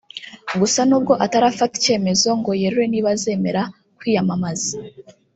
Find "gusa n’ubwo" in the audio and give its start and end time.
0.59-1.13